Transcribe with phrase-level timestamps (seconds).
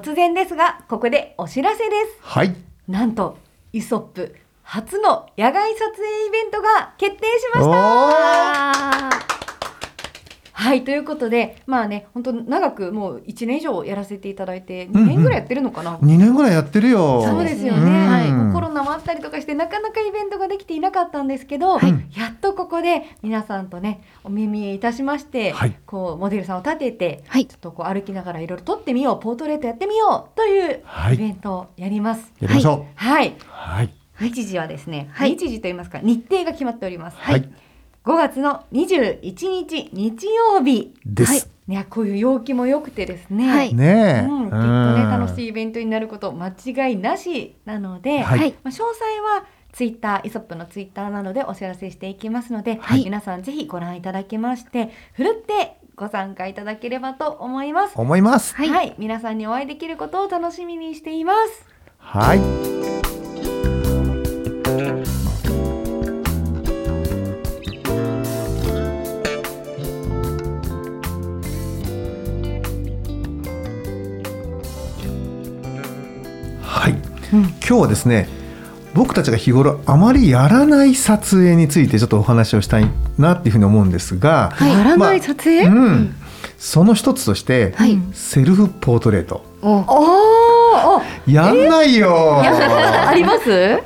[0.00, 2.18] 突然ですがここでお知らせです。
[2.20, 2.54] はい。
[2.86, 3.36] なんと
[3.72, 9.27] イソップ初の野外撮影イベントが決定しました
[10.58, 17.22] はいということでまあね本当長くもう1年以上やらせていただいて2うんうん年ぐらいやってるのかな、2年ぐらいやってるよ。
[17.22, 18.08] そうですよね、うん。
[18.08, 21.90] はい、コロナもあったりとかしてなかなかイベントができていなかったんですけど、はい。
[22.18, 25.76] やっとここで皆さんとねお耳いたしまして、はい。
[25.86, 27.46] こうモデルさんを立ててはい。
[27.46, 31.14] ちょっとこう歩きながらいろいろ撮ってみようポートレートやってみようというはい。
[31.14, 32.32] イベントをやります。
[32.40, 33.94] やりましょはい、うはい。
[34.20, 35.36] 日時はですね、はい。
[35.36, 37.16] 日時といいますか日程が決まっております。
[37.16, 37.48] はい、
[38.08, 40.94] 5月の21日日曜日。
[41.04, 43.50] です、はい、ねこういう陽気も良くてですね。
[43.50, 43.74] はい。
[43.74, 44.62] ねえ、うん、きっとね
[45.10, 48.38] 楽しいイベントになること間違いなしなので、はい。
[48.38, 48.86] はいまあ、詳細
[49.20, 53.04] はツイッターイソップのツイッターなどでお知らせしていきますので、はい。
[53.04, 57.92] 皆さんぜひご覧いただきましてふるってご参加いただければと思います。
[57.94, 58.54] 思います。
[58.54, 61.66] はい、皆さんにお会いできることを楽しみにしています。
[61.98, 62.44] はいは
[65.04, 65.08] い、
[77.68, 78.28] 今日はですね
[78.94, 84.72] 僕たちが日頃あまりやらない撮影についてちょっとお話をしたいなっていうふうに思うんですが、はい。
[84.72, 86.14] やらない撮影、うん、
[86.56, 87.98] その一つとして、はい。
[88.14, 89.44] セルフポートレート。
[89.62, 91.02] お。
[91.30, 93.78] やんないよ、 あります？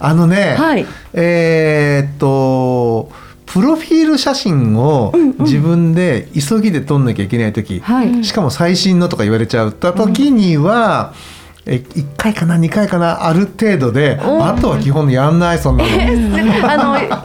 [0.00, 0.84] あのね、はい。
[1.12, 3.12] えーっと
[3.46, 8.24] プロフィール写真を自分で急ぎで撮んなきゃいけない時、はい。
[8.24, 15.90] しかも最新のとか言われちゃった時には、え1回かな2回かなある程度でおあとは基本やんないそんなの。
[16.68, 16.76] あ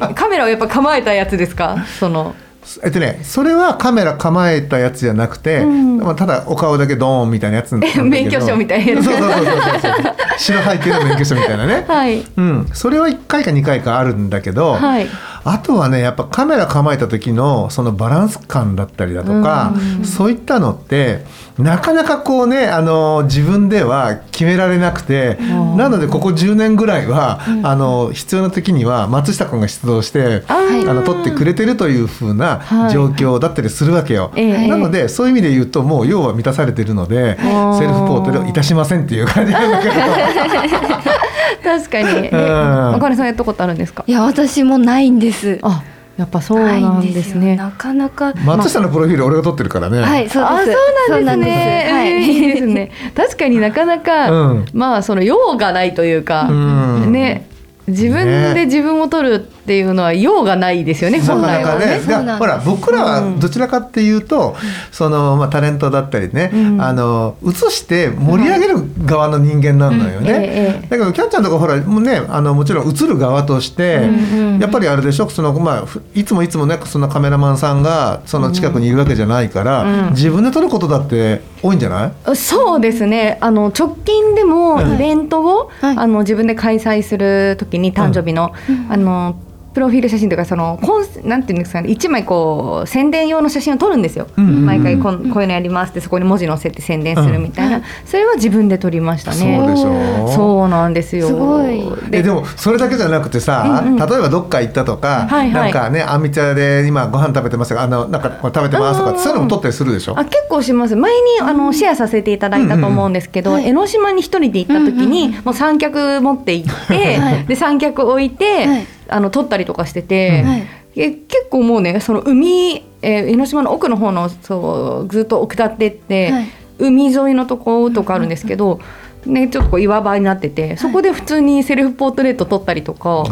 [0.07, 1.78] のカメラをやっぱ構えたやつですか？
[2.00, 2.35] その。
[2.84, 12.25] えっとね、それはカメラ構えたやつじゃなくて、うんまあ、ただお顔だけドーンみたいなやつ 免許証みたいなやつそうそうそうそうそう白背景の免許証みたいなね、 はい。
[12.35, 15.07] うん、それは1回か2回かあるんだけど、はい。
[15.45, 19.73] あとはねやっぱカメラ構えた時のそのバランス感だったりだとか、
[20.03, 21.23] そういったのって
[21.59, 25.78] なかなかこうねあの自分では決められなくてん。
[25.78, 32.91] なのでここ10年ぐらいは、あの必要な時には松下君が出動してあの撮ってくれてるという風なはい。
[32.91, 34.31] 状況だったりするわけよ。
[34.35, 34.67] ええ。
[34.67, 39.95] なのでそういう意味で言うともう要は満たされてるのではいセルフポートレートいたしませんっていう感じなんだけど。
[41.63, 42.28] 確かに。
[42.28, 44.03] えうんお金さんやったことあるんですか？
[44.07, 45.59] いや私もないんです。
[45.61, 45.83] あ、
[46.17, 47.56] やっぱそうなんですよね。
[47.56, 48.33] なかなか。
[48.45, 50.01] 松下のプロフィール俺が撮ってるからね。
[50.01, 50.78] はいそうあ、です。
[51.09, 51.88] そうなんですね。
[51.91, 52.91] はい いいですね。
[53.16, 57.45] 確かになかなか、うんまあその用がないというか、うんね、
[57.88, 61.19] 自分で自分を撮るっていうのは用がないですよね。
[61.19, 61.85] な本来はね。
[61.85, 62.07] そうなんです。
[62.09, 64.56] がほら僕らはどちらかっていうと、
[64.91, 66.81] そのまあタレントだったりね、うん。
[66.81, 68.75] あの映して盛り上げる
[69.06, 70.19] 側の人間なのよね。
[70.19, 70.88] うんええええ。
[70.90, 75.29] だけどキャンちゃんとかほらもうねあのもちろん映る側として、うんうんやっぱりあれでしょ？
[75.29, 82.35] そのまあふいつもいつもねそのカメラマンさんがその近くにいるわけじゃないから、うん自分で撮ることだって多いんじゃない？
[82.35, 83.38] そうですね。
[83.41, 84.95] あの直近でもうん。
[84.95, 85.97] イベントを、はい。
[85.97, 88.53] あの自分で開催するときに誕生日の、
[88.90, 89.40] あの
[89.75, 99.57] プロフィール写真というかそのコンなんていうんですかね一枚こう宣伝用の写真を撮るんですよ、うんうんうん毎回こんこういうのやりますってそこに文字載せて宣伝するみたいな、それは自分で撮りましたね。
[99.60, 101.27] そうでしょそうなんですよ。
[101.27, 101.83] すごい。
[102.12, 103.95] えでもそれだけじゃなくてさ、うんうん。
[103.98, 105.63] 例えばどっか行ったとか、はいはい。
[105.66, 109.24] なんかねあんみつ屋で今ご飯食べてますがあのなんかこれ食べてますとかうんうんうん。
[109.24, 110.18] そういうのも撮ったりするでしょ？
[110.18, 110.95] あ結構します。
[110.95, 117.45] 前にあのシェアさせていただいたと思うんですけど、うんうんはい江ノ島に一人で行った時に、もう三脚持って行って、はい。
[117.45, 120.68] で三脚置いて、はいあの撮ったりとかしてて、はい。
[120.98, 126.48] え結構もうねその海、えー江ノ島の奥の方のそうずっと下ってって、はい。
[126.78, 128.80] 海沿いのとことかあるんですけど、
[129.25, 133.24] ね、ちょっとこう岩場になっててそこで普通にセルフポートレート撮ったりとか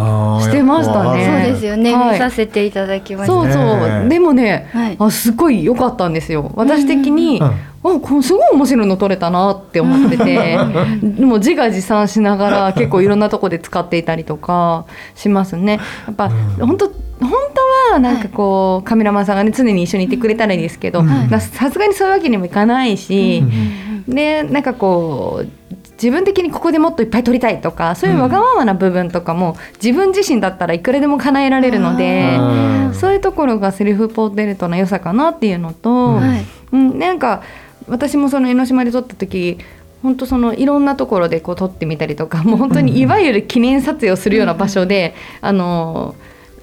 [0.41, 1.25] してましたね。
[1.25, 2.11] そうですよね、はい。
[2.13, 3.33] 見させていただきました。
[3.33, 4.95] そうそう、ねでもね、はい。
[4.99, 6.51] あすごい良かったんですよ。
[6.55, 7.51] 私的に、うん
[7.85, 10.57] あこれすごい面白いの撮れたなって思ってて。
[11.03, 14.85] でも自画自賛しながら結構いろんなとこで使っていたりとか
[15.15, 15.81] しますね。
[16.07, 16.67] やっぱ、うん。
[16.67, 17.31] 本当本
[17.89, 23.43] 当はなんかこう、カメラマンさんがね常に一緒にいてくれたらいいですけど、さすがにそういうわけにもいかないし、
[24.07, 25.47] でなんかこう
[25.93, 32.41] 自分的にここでもっといっぱい撮りたいとかそういうわがままな部分とかも自分自身だったらいくらでも叶えられるのでう
[32.89, 32.93] ん。
[32.93, 36.45] そういうところがセルフポートレートの良さかなっていうのと、はい。
[36.71, 37.43] うん、なんか
[37.87, 39.57] 私もその江ノ島で撮った時
[40.01, 46.15] 本当そのいろんなところでこう撮ってみたりとかもう本当にいわゆる記念撮影をするような場所で、あの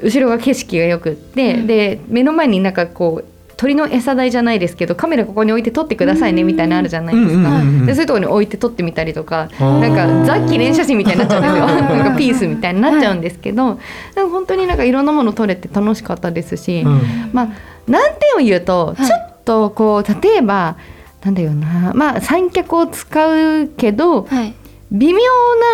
[0.03, 11.67] 後ろが景色がよくって、で目の前になんかこう鳥の餌台じゃないですけどカメラここに置いて撮ってくださいねみたいなのあるじゃないですか、でそういうところに置いて撮ってみたりとかーなんかザ記念写真みたいになっちゃうんですよ。
[11.69, 13.79] なんかピースみたいになっちゃうんですけど、
[14.15, 17.01] でも本当になんかいろんなもの撮れて楽しかったですし、うん。
[17.35, 17.49] まあ
[17.87, 18.01] 難
[18.37, 19.07] 点を言うと、はい。
[19.07, 20.77] ちょっとこう例えば
[21.23, 24.55] なんだよなまあ三脚を使うけどはい
[24.93, 25.21] 微妙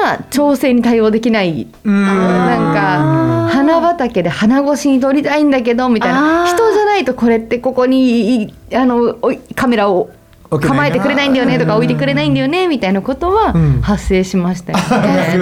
[0.03, 1.67] な調整に対応できない。
[1.85, 2.05] うん。
[2.05, 6.47] なんか花畑で花越しに撮りたいんだけどみたいな。
[6.47, 9.17] 人じゃないとこれってここにいあの
[9.55, 10.11] カメラを
[10.51, 13.81] 構えてくれないんだよねとか置いてくれないんだよねみたいなことはうん。
[13.81, 15.39] 発生しましたよなね。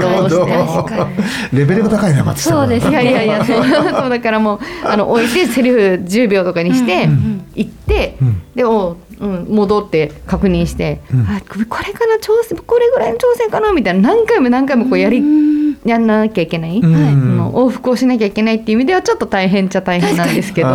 [1.52, 2.88] レベルが高いな松下そうです。
[2.88, 4.08] いやいやいやそう。
[4.08, 7.44] だからもうあの置いてセリフ10秒とかにして、うん。
[7.56, 8.42] 行って、うん。
[8.54, 11.20] でお、うん、戻って確認して、うん。
[11.22, 15.54] あこれかな調整これぐらいの調整かなみたいな何回も何回もこうやり、うん。
[15.84, 16.92] やんなきゃいけない、うん。
[16.92, 20.68] はい、往復をしなきゃいけないっていう意味ではちょっと大変っちゃ大変なんですけど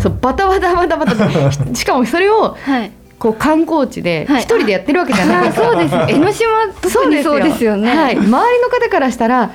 [0.00, 2.92] そうバタバタバタバタ としかもそれをはい。
[3.18, 4.42] こう観光地ではい。
[4.42, 5.44] 一人でやってるわけじゃない。
[5.44, 5.66] ですか。
[5.66, 5.94] そうです。
[6.08, 6.48] 江ノ島
[6.80, 7.94] 特にそうですよね。
[7.94, 8.38] はい、周りの
[8.70, 9.52] 方からしたら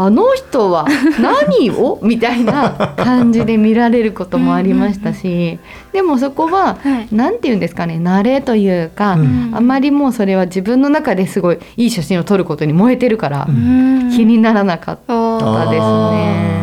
[0.00, 0.86] あの人は
[1.20, 1.98] 何を？
[2.02, 5.58] みたいな感じで見られることもありましたし
[5.92, 7.08] でもそこははい。
[7.10, 9.50] 何て言うんですかね慣れというか、うん。
[9.52, 14.10] あまりもうそれは自分の中ですごいいい写真を撮ることに燃えてるから、うん。
[14.14, 16.62] 気にならなかったですね。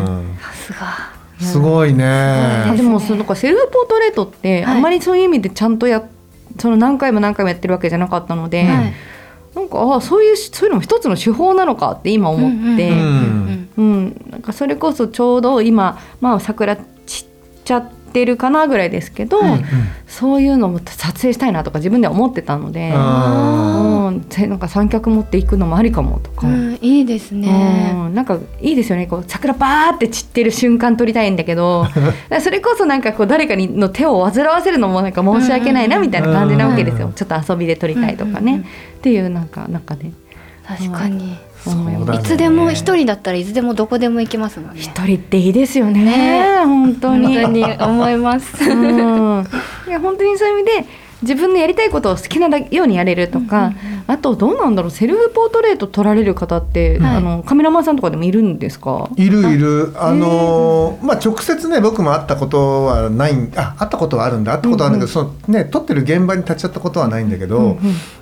[0.54, 0.78] すが。
[1.38, 4.74] ーすごいあねでもそのなんかセルフポートレートってはい。
[4.76, 6.02] あんまりそういう意味でちゃんとや
[6.58, 8.92] その何回も何回もやってるわけじゃなかったので、はい
[9.56, 17.26] なんかあそういうそういうのも一つの手法なのかって今思って、うんうんうん、なんかそれこそちょうど今、まあ、桜散っ
[17.64, 19.62] ちゃってるかなぐらいですけど、うん
[20.06, 26.46] そういうのも撮影したいなとか自分では思ってたので、あうん、せなんか三脚持っていくのもありかもとか。
[26.46, 27.92] うんいいですね。
[27.92, 29.08] うんなんかいいですよね。
[29.08, 31.86] こう桜バーって散ってる瞬間撮りたいんだけど
[32.40, 37.12] それこそなんかこう誰かにの手を煩わせるのもなんか申し訳ないなみたいな感じなわけですよ、うん。
[37.12, 38.66] ちょっと遊びで撮りたいとかね、うんうんうん
[38.96, 40.10] っていうなんか中で
[40.66, 41.38] 確かに。
[41.66, 42.18] うだね。
[42.18, 44.80] いつでも一人だったらいつでもどこでも行けますもんね。
[44.80, 46.04] 一人っていいですよね。
[46.04, 46.64] ね。
[46.64, 47.34] 本当に。
[47.36, 48.64] 本当に思います。
[48.64, 49.46] うん、
[49.88, 50.86] いや本当にそういう意味で
[51.22, 53.72] 自分のやりたいことを好きなようにやれるとか、
[54.08, 57.16] あとどうなんだろうセルフポートレート撮られる方って、はい。
[57.16, 59.10] あのカメラマンさんとかでもいるんですか？
[59.16, 59.92] いるいる。
[59.96, 61.04] あのー。
[61.04, 64.52] まあ直接ね僕も会ったことはないんあ会ったことはあるんだ。
[64.52, 67.78] 会ったことはあるんだけど、そのね撮ってる現場に立ち会ったことはないんだけど、うんうん。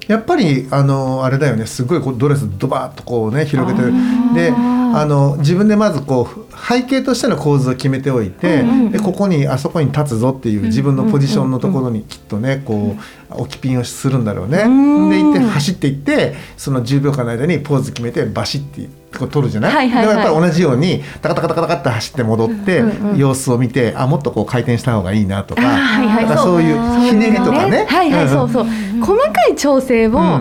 [0.08, 3.92] やっぱりあのあれだよねすごいこうドレスドバーッとこうね広げてる。
[4.34, 4.52] で
[4.96, 12.96] あの自分でまずこう背景としての構図を決めておいて、うんうんでここにあそこに立つぞっていう自分のポジションのところにきっとねこ
[13.30, 14.62] う置きピンをするんだろうね。
[14.62, 15.10] うん。
[15.10, 20.14] で行って走っていってその10秒間の間にポーズ決めてバシッてこう撮るじゃない、はいはいはい。
[20.14, 26.26] でもやっぱり同じようにタカタカタカタカって走って戻って、うんうん様子を見てあもっとこう回転した方がいいなとか、はいはい。
[26.26, 27.86] なんかそういうひねりとかね。
[27.88, 28.64] はいはいそうそう、
[29.00, 30.40] 細かい調整を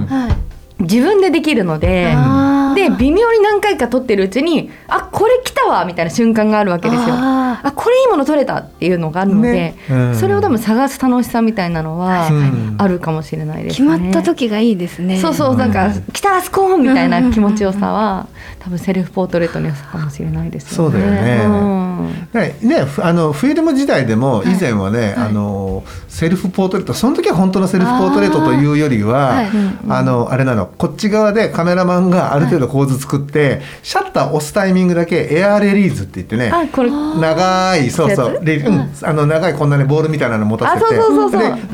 [0.79, 7.15] 自分でできるので、あーで微妙に何回か撮ってるうちにあこれ来たわみたいな瞬間があるわけですよ。
[7.15, 9.77] ああこれいいもの撮れたっていうのがあるので、ね。
[9.89, 10.15] うん。
[10.15, 13.97] それを多分探す楽しさみたいなのはうんあるかもしれないです決ね。
[13.97, 15.19] まった時がいいですね。
[15.19, 16.03] そうそうなんかうん。
[16.11, 18.27] 来たあそこみたいな気持ちよさは
[18.59, 20.91] 多分セルフポートレートの良さかもしれないですよね。
[20.91, 21.43] そうだよね。
[21.45, 22.69] うん。
[22.69, 25.13] ねあのフィルム時代でも以前はね、はい。
[25.15, 29.49] あのセルフポートレートその時は本当のセルフポートレートというよりははい。
[29.89, 36.89] あ,、のあれなのこっち側でカメラマンがある程度構図作って、シャッター押すタイミングだけエアーレリーズって言ってねあこれ。
[36.91, 41.01] 長いそうそやうレうん、あの長いこんなねボールみたいなの持たせてで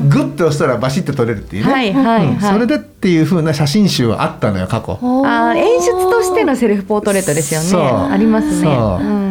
[0.08, 4.98] グッと押したらバシッて撮れるっていうね、はいはいうんはいそれでっていう風な写真集はあったのよ過去。
[5.24, 7.90] あ演出としてのセルフポートレートですよね。
[8.12, 8.64] ありますね。
[8.64, 9.04] そう。
[9.04, 9.30] うん。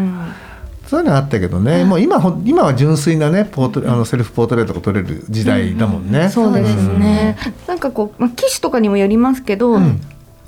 [0.89, 6.29] そういうのあったけどね、もう今ほん今は純粋なねポートあのセルフポートレートが撮れる時代だもんね。
[6.29, 7.37] そうですね。
[7.67, 10.01] なんかこう、まあ、機種とかにもよりますけど、ん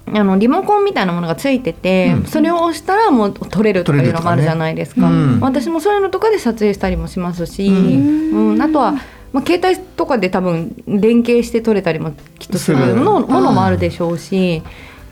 [0.07, 2.25] あのリモコンみたいなものがついてて、うん。
[2.25, 5.07] それを押したらもう撮れるとかいうのもあるじゃないですか、ね。
[5.07, 5.39] うん。
[5.39, 8.61] 私もそういうのとかで撮影したりもしますし、ううん。
[8.61, 8.93] あとは、
[9.31, 14.61] まあ、携帯とかで多分連携して撮れたりもきっとするものもあるでしょうし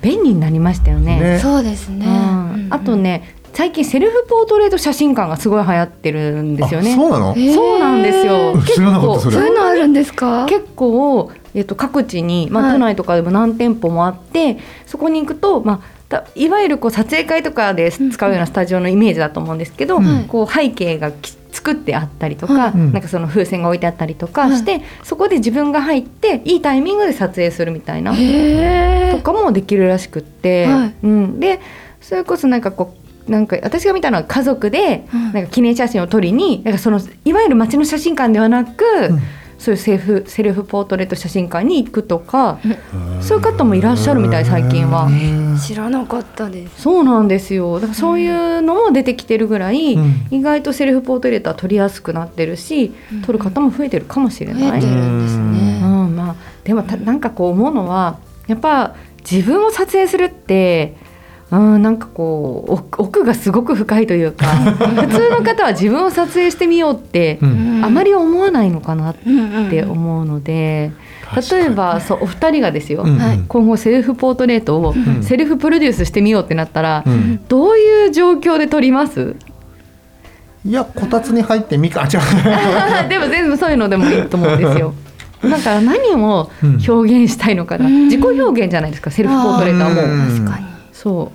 [0.02, 1.20] 便利になりましたよね。
[1.20, 1.40] ね。
[1.40, 2.68] そうですね、うん。
[2.70, 6.94] あとね最近セルフポートレート写真館がすごい流行ってるんですよね。
[6.94, 7.36] あそうなの？
[7.36, 8.54] そうなんですよ。
[8.54, 9.36] うん知らなかったそれ。
[9.38, 10.46] そういうのあるんですか？
[10.48, 12.74] 結構、えっと、各地に、まあ、はい。
[12.74, 30.94] 都内とかでも何店舗もあって、そこに行くと、まあ、たいわゆるこう撮影会とかで使うようなスタジオのイメージだと思うんですけど、うんこう背景がき作ってあったりとか、なんかその風船が置いてあったりとかして、そこで自分が入っていいタイミングで撮影するみたいなとかもできるらしくって、はい。
[31.04, 31.60] うん、で
[32.02, 32.96] それこそなんかこ
[33.28, 39.20] うなんか私が見たのは家族でうんなんか記念写真を撮りになんかそのいわゆる街の写真館ではなく、うん
[39.60, 42.60] そういうセルフセルフポートレート写真館に行くとか、
[43.22, 45.10] そういう方もいらっしゃるみたい最近は。
[45.62, 46.82] 知らなかったです。
[46.82, 47.76] そうなんですよ。
[47.76, 50.28] だからそういうのも出てきてるぐらい、うん。
[50.32, 53.22] 意外とセルフポートレートは撮りやすくなってるし、うん。
[53.22, 54.80] 撮る方も増えてるかもしれ増ない。
[54.80, 58.96] えてるんですうねんまあ、でもたなんかこう思うのはやっぱ
[59.30, 60.96] 自分を撮影するって
[61.52, 64.46] うんなんかこう奥奥がすごく深いというか
[65.02, 67.82] 普通の方は自分を撮影してみようって、うん。
[67.84, 70.92] あまり思わないのかなっうんうんて思うので、
[71.52, 73.18] 例えばそうお二人がですよ、うん。
[73.18, 73.40] はい。
[73.48, 75.24] 今後セルフポートレートをん。
[75.24, 77.40] セルフプロデュースしてみようってなったら、うん。
[77.48, 79.36] どういう状況で撮ります？
[80.66, 82.06] いやこたつに入ってみか
[83.08, 84.94] でも全部そういうのでもいいと思うんですよ。
[85.42, 86.52] だから何を
[86.86, 88.04] 表現したいのかな、うん。
[88.10, 90.46] 自己表現じゃないですかセルフポートレートはもう、うん。
[90.46, 90.66] 確かに。
[90.92, 91.32] そ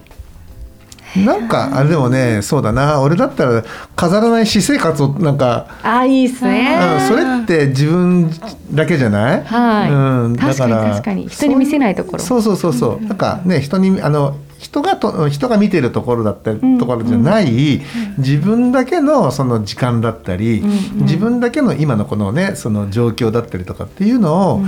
[1.16, 3.00] なんかあれでもねそうだな。
[3.00, 6.78] 俺だったら飾らない私生活をなんかうああいいっすね。
[6.98, 8.30] うんそれって自分
[8.72, 9.44] だけじゃない？
[9.44, 11.28] はい、うん、確かに確かに。
[11.28, 12.18] 人に見せないところ。
[12.22, 13.04] そうそうそうそう。
[13.04, 16.78] なんかね人にあの人がと人が見てるところだったりうん。
[16.78, 17.82] ところじゃない、
[18.18, 21.02] 自分だけのその時間だったり、うんうん。
[21.02, 24.64] 自分だけの今のこのねその状況だったりとかっていうのを、うん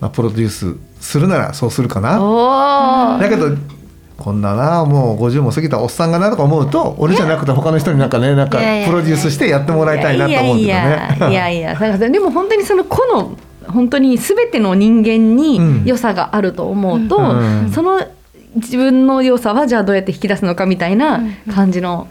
[0.00, 3.18] まあ、プロデュースするならそうするかな。
[3.20, 3.56] だけど
[4.20, 11.30] こんななもう50も過ぎたおっさんがなとか思うと俺じゃなくて他の人になんかねなんかプロデュースしてやってもらいたいなと思うんだいやいけどね。
[11.30, 11.30] や。
[11.30, 13.36] いやいやだからでも本当にその個の
[13.66, 15.36] 本当に全ての人間うん。
[15.36, 17.70] に良さがあると思うと、うん。
[17.72, 18.06] その
[18.56, 21.20] 自分の良さはじゃあどうやって引き出すのかみたいな
[21.54, 22.08] 感じの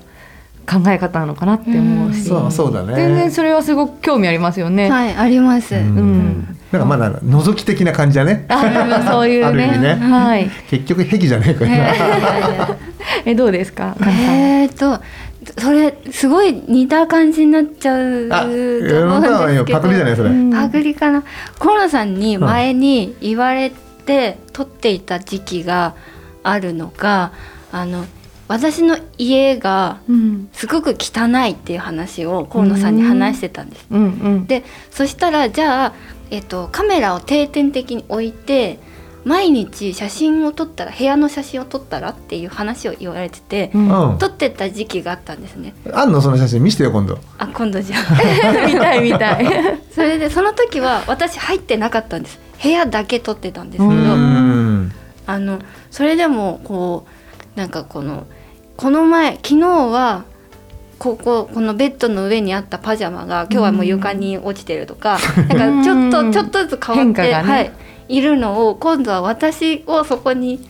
[0.68, 2.96] 考え方なのかなって思うし、そうそうだね。
[2.96, 4.90] 全然それはすごく興味ありますよね。
[4.90, 5.82] はいあります、うん。
[5.82, 8.46] うんなんかまだ覗き的な感じだね。
[8.48, 10.50] あそういうねある意味ねはい。
[10.70, 11.66] 結局壁じゃねえか。
[13.26, 13.96] えどうですか？
[14.02, 15.02] えーと
[15.58, 18.56] それすごい似た感じになっちゃうとあ、思う
[19.20, 20.30] ん世ですけどパクリじゃないそれ。
[20.30, 21.24] うんパクリかな
[21.58, 23.72] 河野さんに前に言われ
[24.06, 25.96] て撮っていた時期が
[26.44, 27.32] あるのが
[27.72, 28.06] あの
[28.48, 33.88] 私の家がうんすごく汚いっていう話を河野さんに話してたんです。
[33.90, 34.46] うんうん。
[34.46, 35.94] でそしたらじゃあ、
[36.32, 38.80] えっと、カメラを定点的に置いて
[39.26, 44.18] 毎日写真を撮ったら部屋の写真を撮ったらっていう話を言われてて、うんうん。
[44.18, 45.74] 撮ってた時期があったんですね。
[45.92, 47.20] あんのその写真見せてよ今度。
[47.38, 48.02] あ今度じゃあ
[48.66, 49.46] 見たい見たい。
[49.92, 54.92] それでその時は私入ってなかったんです部屋だけ撮ってたんですけど、ううん。
[55.26, 55.60] あの
[55.92, 57.06] それでもこ
[57.56, 58.26] うなんかこの
[58.78, 60.24] この前昨日は
[61.00, 67.72] こここのベッドの上にあったパジャマが今日はもう床に落ちてるとか、なんかちょっうんとちょっとずつ変わって、ねはい、
[68.10, 70.70] いるのを今度は私をそこに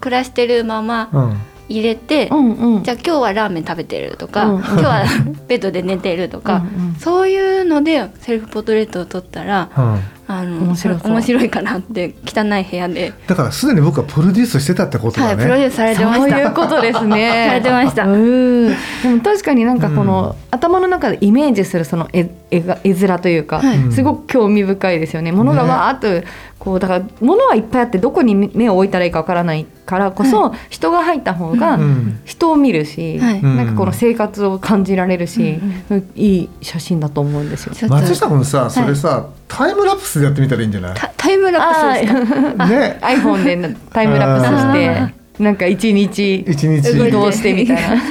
[0.00, 1.40] 暮らしてるままうん。
[1.70, 2.82] 入れて、うんうん。
[2.82, 5.04] じゃあ今日はラーメン食べてるとか、うんうん今日は
[5.46, 10.00] ベッドで寝てるとか、うんうんそういうのでセルフポートレートを撮ったらうん。
[10.32, 15.42] あの面白面白いかなって汚い部屋で、だからすでに僕はプロデュースしてたってことはい、だね。
[15.44, 16.28] プロデュースされてました。
[16.30, 17.46] そういうことですね。
[17.48, 18.68] されてました うん。
[18.68, 18.74] で
[19.08, 23.78] も確かになんかこの、うん頭の中でイメージするその絵絵が絵面というか、はい。
[23.78, 23.92] うん。
[23.92, 25.32] すごく興味深いですよね。
[25.32, 26.26] 物がねわーっと
[26.58, 32.20] こうだから物はいっぱいあってどこに目を置いたらいいかわからないからこそ、人が入った方がうん。
[32.24, 33.42] 人を見るし、はい。
[33.42, 35.58] なんかこの生活を感じられるし、
[35.90, 36.10] うん。
[36.16, 37.88] いい写真だと思うんですよ。
[37.88, 40.94] 松下君さそれさ、タイムラプスでやってみたらいいんじゃない？
[40.94, 42.66] タタイムラプスですか？
[42.66, 42.98] ね。
[43.02, 47.08] iPhone でタイムラプスしてなんか一日一日。
[47.08, 48.02] 移動してみたいな。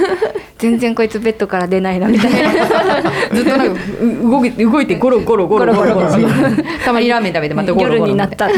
[0.59, 3.01] 全然こいつベッドから出ないなみたいな。
[3.33, 6.07] ずっとなんかう動いて動いてゴロゴロゴロゴロゴロ。
[6.83, 8.49] たまにラーメン食べてまたゴロゴロ夜になった。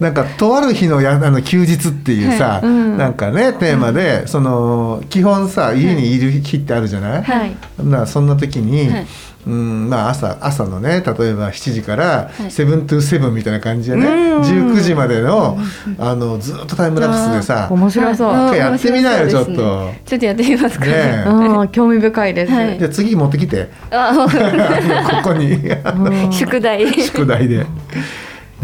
[0.00, 2.66] なんかとある日のや あの休日っていうさ、はい。
[2.66, 2.98] うん。
[2.98, 7.54] なんかねテーマで、その基本さ家にいる日ってあるじゃない、はい。
[7.78, 9.06] なそんな時に、はい
[9.46, 12.50] うんまあ朝朝のね例えば7時からはい。
[12.50, 14.42] セブントゥセブンみたいな感じでね、うん。
[14.42, 15.58] 19時までの
[15.98, 19.92] あのずっとタイムラプスでさ面白そう、やってみなよねちょっと。
[20.04, 20.92] ちょっとやってみますかね。
[20.94, 21.24] え。
[21.28, 22.78] うん興味深いです、はい。
[22.78, 23.68] じゃあ次持ってきて。
[23.90, 25.58] ここに。
[26.32, 26.92] 宿題。
[27.02, 27.66] 宿題で。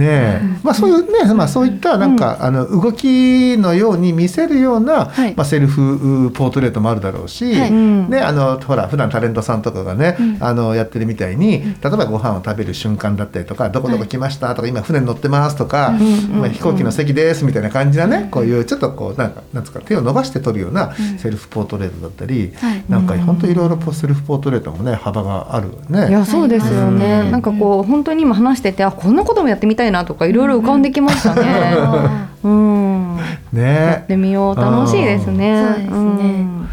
[0.00, 5.34] ねえ、まあそういうね、まあそういったなんか、あの動きのように見せるような、はい。
[5.34, 10.36] まあセルフうポートレートもあるだろうし、ねあのほら普段タレントさんとかがね、うん。
[10.40, 16.40] あのやってるみたいに、例えばご飯を食べる瞬間だったりとか、どこどこ来ましたとか、今船に乗ってますとか、うん。
[16.40, 21.18] まあ飛行機の席ですみたいな感じなね、こういうちょっとこうなんかなんつうか手を伸ばして撮るようなうん。
[21.18, 22.84] セルフポートレートだったり、はい。
[22.88, 26.08] なんか本当いろいろセルフポートレートもね幅があるね。
[26.08, 27.30] いやそうですよね、うん。
[27.32, 32.28] なんかこう本当に今話しててあこんなこともやってみたいなとかいろいろ浮かんできましたね。
[32.42, 34.00] うん、やね。
[34.04, 35.74] ってみよう楽しいですね。
[35.76, 36.68] そうですねん。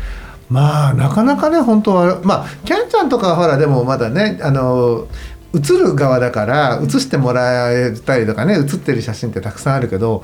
[0.49, 5.07] まあなかなかね本当はまあキャンちゃんとかはほらでもまだねあの
[5.57, 10.23] 映る側だから映してもらえたりとかね写ってる写真ってたくさんあるけど、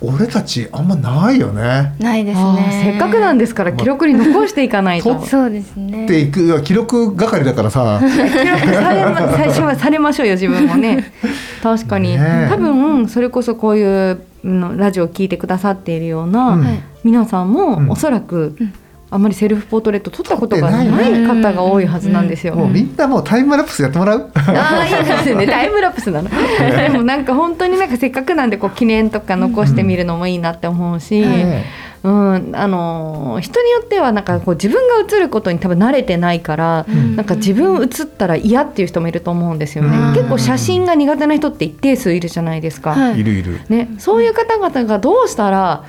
[0.00, 1.94] 俺たちあんまないよね。
[1.98, 2.80] ないですね。
[2.84, 5.14] せっかくなんですから記録に残していかないと。
[5.14, 8.00] とそうですねっていく記録係だからさ。
[8.02, 11.12] 記録されま最初はされましょうよ自分もね。
[11.62, 12.18] 確かに、ね。
[12.20, 16.64] え多分それこそこういううんラジオを聞いてくださっているような、うん。
[16.64, 16.80] はい。
[17.04, 17.90] 皆さんも、うん。
[17.90, 18.72] おそらく、うん
[19.10, 22.54] あんまりセルフポートレート撮ったことがないい方が多いはずなんですよ。
[22.54, 24.30] もうみんなもうタイムラプスやってもらう。
[24.34, 25.46] ああいいですね。
[25.46, 26.28] タイムラプスなの。
[26.28, 31.64] でもなんか本当になんかせっかくなんでこう記念とか残してみるのもいいなって思うし、ね
[32.02, 37.16] うんあのー人によってはなんかこう自分が映ることに多分慣れてないから、ん。
[37.16, 40.14] なんか自分映ったら嫌っていう人もいると思うんですよね、うん。
[40.14, 43.20] 結構写真が苦手な人って一定数いるじゃないですか、はい。
[43.20, 43.60] いるいる。
[43.68, 45.84] ね、そういう方々がどうしたら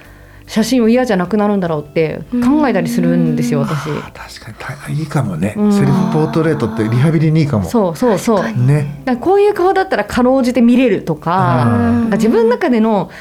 [0.49, 3.83] 写真を嫌じゃなくなるんだろうって考えたりするんですよ私。
[3.85, 5.71] 確かにたいいかもね、うん。
[5.71, 7.65] セルフポートレートってリハビリにいいかも。
[7.65, 8.43] そうそうそう。
[8.43, 9.03] ね。
[9.05, 11.67] だこういう顔だったらかろうじて見れるとか
[12.09, 13.11] か自分の中での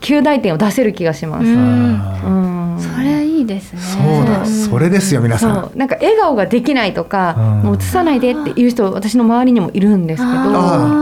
[0.00, 1.44] 及第点を出せる気がします。
[1.44, 2.78] うん。
[2.80, 3.80] それいいですね。
[3.82, 4.46] そうだ。
[4.46, 5.78] それですよ皆さん。
[5.78, 7.44] なんか笑顔ができないとか、うん。
[7.64, 10.32] もう映さないでっていう人私の周りにもいるんですけど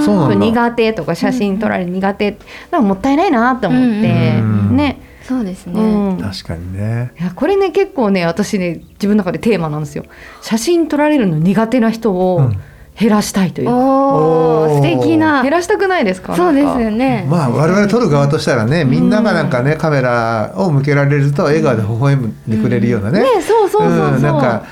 [0.03, 0.35] そうなんだ。
[0.35, 2.39] 苦手とか写真撮られる苦手
[2.73, 4.77] なんかもったいないなと思って、うん。
[4.77, 7.13] ね、そうですね、うん、い確かにね。
[7.19, 10.05] やこれね結構ね私ね自分の中でテーマなんですよ。
[10.43, 12.61] 写真撮られるの苦手な人うをん。
[12.99, 13.67] 減らしたいという。
[13.67, 14.71] か、おおー。
[14.71, 15.43] お素敵な。
[15.43, 16.35] 減らしたくないですか？
[16.35, 23.21] そうですよね、まあ我々撮る側としたらねみんながなんかねカメラを向けられると笑顔で微笑んでくれるようなね。
[23.21, 24.23] ねそうそうそうそう、ん。
[24.23, 24.65] なんか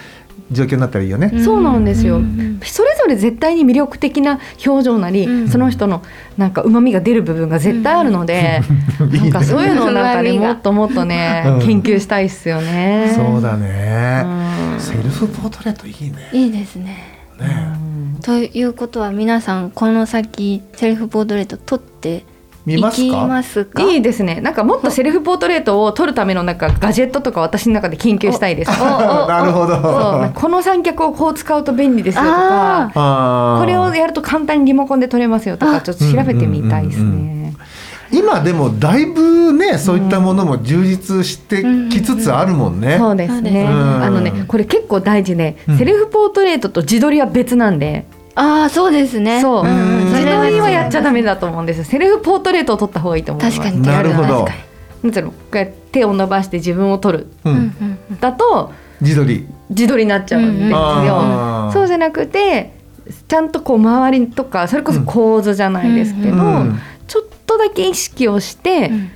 [0.51, 1.33] 状況になったらいいよね。
[1.43, 2.61] そうなんですよ、うん。
[2.63, 5.49] それぞれ絶対に魅力的な表情なり、うん。
[5.49, 6.03] その人の
[6.37, 8.61] なんか旨味が出る部分が絶対あるので、
[9.01, 11.61] いいねなんかそういうのをなんかねもっともっとね、うん。
[11.61, 13.13] 研究したいっすよね。
[13.15, 14.23] そうだね、
[14.75, 14.81] うん。
[14.81, 16.31] セルフポートレートいいね。
[16.33, 16.97] いいですね。
[17.39, 17.79] ね。
[18.23, 22.25] ということは皆さんこの先セルフポートレート撮って
[22.67, 23.27] 見ますか？
[23.27, 23.83] ますか？
[23.83, 24.41] いいですね。
[24.41, 28.71] なんかもっとセルフポートレートを撮るためのなんかガジェットとか私の中で研究したいです。
[28.71, 30.31] なるほど。
[30.35, 37.57] この三脚をこう使うと便利ですよとあか、これをやると簡単にリモコンで撮れますよとかあちょっと調べてみたいですうんうんうんね。
[38.13, 42.97] 今でもだいぶねそういったものも充実してきつつあるもんね。
[42.99, 43.65] そうですね。
[43.65, 49.41] うんあのねこれ結構大事で、うんセルフポートレートと自撮りは別なんで、ああそうですね。
[49.41, 51.85] そう、んん自撮りはやっちゃダメだだと思うんですよ。
[51.85, 53.59] セルフポートレートを撮った方がいいと思います。
[53.59, 53.83] 確かに。
[53.83, 54.45] なるほど。
[54.45, 54.55] 確か
[55.03, 57.29] なんていうのこうやって手を伸ばして自分を撮る。
[57.45, 57.53] うん。
[57.55, 57.99] ん。
[58.11, 59.47] うんだと自撮り。
[59.71, 61.71] 自撮りになっちゃうんですよ。
[61.73, 62.73] そうじゃなくて
[63.29, 66.79] ちゃんとこう周りとかそれこそ構図じゃないですけど、うん。
[67.07, 69.11] ちょっとだけ意識をして、うん。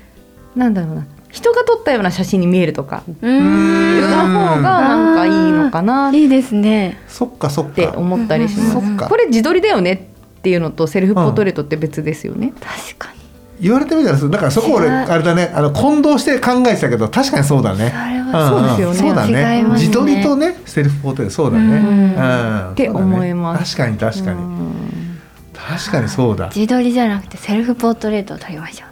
[0.54, 1.06] なんだろうな
[1.38, 3.02] 人が撮ったような写真に見えるとか。
[3.06, 6.10] ういうーん方がなんかいいのかな。
[6.10, 6.98] っいいですね。
[7.06, 7.72] そっかそっか。
[7.72, 9.08] て思ったりします。
[9.08, 9.92] これ自撮りだよね
[10.38, 12.52] っていうのとセルフポートレートって別ですよね。
[12.60, 13.18] 確かに。
[13.60, 15.52] 言われてみたらそうだからそこ俺あれだね。
[15.54, 17.90] あの混同して考えてたけど確かにそうだね。
[17.90, 18.96] それはそうですよね。
[18.96, 19.56] そうだね。
[19.58, 19.88] 違いますね。
[19.88, 21.64] 自撮りとねセルフポートレートそうだね。
[21.64, 23.76] うんうんって思います。
[23.76, 24.40] 確かに確かに。
[24.40, 25.20] うん。
[25.54, 26.50] 確かにそうだ。
[26.54, 28.87] 自撮りじゃなくてセルフポートレートを撮りましょう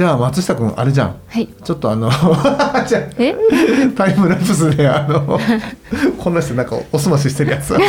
[0.00, 1.16] じゃあ松下君あれじゃん。
[1.28, 1.46] はい。
[1.62, 2.08] ちょっとあの
[2.88, 3.36] じゃあえ？
[3.94, 5.38] タイムラプスであの
[6.16, 7.76] こんな人なんかおすまししてるやつを。
[7.76, 7.82] い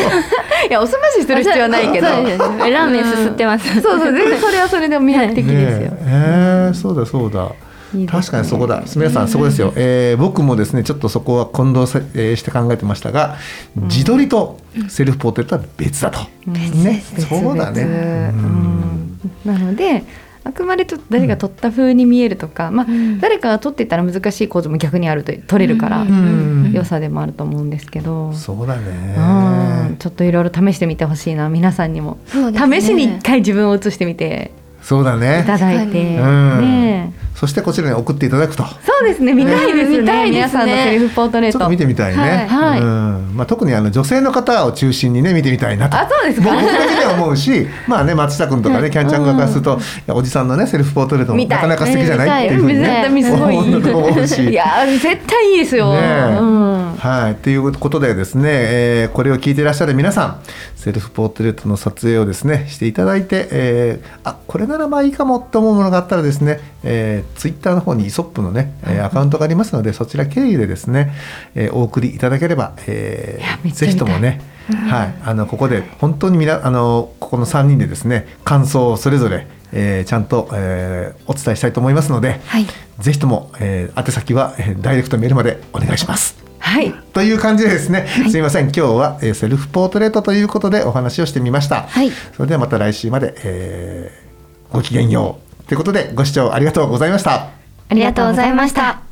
[0.70, 2.08] やおすましする必要はないけど。
[2.08, 3.82] ラーメンすすってます。
[3.82, 5.92] そうそう全然それはそれで魅力的ですよ。
[5.92, 7.48] ねええーそうだそうだ。
[7.94, 8.08] いいね。
[8.08, 8.84] 確かにそこだ。
[8.98, 13.38] 皆さんそこですよ、えー僕もですねちょっとそこは混同さ、えーして考えてましたが、
[13.78, 14.58] 自撮りと
[14.90, 19.20] セルフポートレートは別だと、ねそうだね、うん。
[19.46, 20.04] なので
[20.44, 23.20] あくまでちょっと誰が撮った風に見えるとか、まあ、ん。
[23.20, 26.72] 誰かが撮っていたら難しい構図も逆にあると撮れるから、ん。
[26.74, 31.50] 良さでもあると思うんですけど、そうだうんねちょっといろいろ試してみてほしいな。
[31.50, 32.82] 皆さんにも、ね。
[32.82, 34.52] 試しに一回自分を映してみて。
[34.82, 36.62] そうだいねただいて、うん。
[36.62, 38.64] ねえそしてこちらに送っていただくと。
[38.64, 39.34] そうですね。
[39.34, 40.00] 見たいですね。
[40.02, 40.64] 見たいですね。
[40.64, 41.58] 皆さんのセルフポートレート。
[41.58, 42.82] ちょっと見てみたいね、はい。
[42.82, 43.32] うん。
[43.36, 45.98] まあ、特にあの女性の方を中心にね見てみたいなと。
[45.98, 46.52] あそうですか？
[46.54, 51.48] 僕だけでは思うし まあね松下君とかねキャンちゃん側からすると、おじさんのねセルフポートレートもない。
[51.48, 53.32] かなか素敵じゃないっていうふうにね見たい。
[53.34, 53.56] すごい。
[53.56, 53.76] いい。
[53.76, 54.50] 思うし。
[54.50, 54.66] いや
[55.02, 56.38] 絶対いいですよ、ねえ。
[56.40, 56.71] うん
[57.02, 60.42] はい、ということでですね、えーこれを聞いていらっしゃる皆さん
[60.76, 71.12] セルフポートレートの撮影をですねしていただいて、えーあこれならまあいいかもと思うものがあったらですね、えー、ツイッターの方にイソップのね、えーアカウントがありますのでそちら経由でですね、
[71.56, 74.40] えーお送りいただければ、えーぜひともね、
[74.88, 82.68] はい、あのここで本当にみなあのここの3人でですね感想をそれぞれ、えーちゃんと、えーお伝えしたいと思いますので、はい。
[83.00, 86.51] ぜひとも、えー宛先は、えーダイレクトメールまでお願いします。
[86.62, 86.94] はい。
[87.14, 88.66] という感じでですね、すみません。
[88.66, 92.12] 今日は、えーセルフポートレートということでお話をしてみました、はい。
[92.38, 94.32] それではまた来週まで、えー
[94.72, 95.64] ごきげんよう。
[95.68, 97.34] ということでご視聴ありがとうございました。
[97.34, 97.50] あ
[97.90, 99.11] ありがとうございました。